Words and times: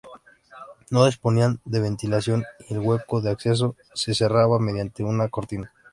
No 0.89 1.05
disponían 1.05 1.59
de 1.63 1.79
ventilación 1.79 2.43
y 2.67 2.73
el 2.73 2.79
hueco 2.79 3.21
de 3.21 3.29
acceso 3.29 3.75
se 3.93 4.15
cerraba 4.15 4.57
mediante 4.57 5.03
una 5.03 5.29
cortina. 5.29 5.71